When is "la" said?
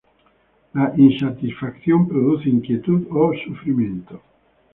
0.73-0.93